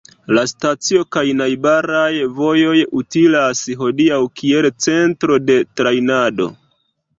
La 0.35 0.43
stacio 0.51 1.03
kaj 1.15 1.23
najbaraj 1.41 2.07
vojoj 2.39 2.79
utilas 3.03 3.63
hodiaŭ 3.83 4.19
kiel 4.43 4.69
centro 4.89 5.41
de 5.53 5.61
trejnado. 5.79 6.53